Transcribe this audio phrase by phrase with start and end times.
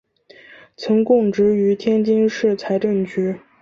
[0.75, 3.37] 曾供职于天津市财政局。